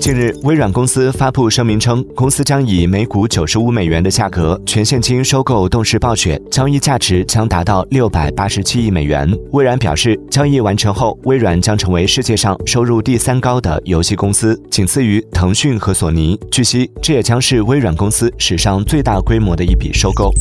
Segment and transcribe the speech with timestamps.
[0.00, 9.30] 近日，微软公司发布声明称，公司将以每股九十五美元的价格全现金收购动视暴雪，交易价值将达到六百八十七亿美元。
[9.52, 16.38] 微软表示，交易完成后，微软将成为世界上收入第三高的游戏公司，仅次于腾讯和索尼。
[16.50, 20.32] 据悉，这也将是微软公司史上最大规模的一笔收购。